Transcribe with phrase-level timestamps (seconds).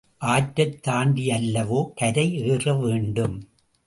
[0.21, 3.37] ஆற்றைத் தாண்டியல்லவோ கரை ஏறவேண்டும்?